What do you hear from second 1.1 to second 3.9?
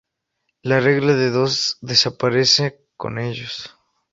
de dos desaparece con ellos.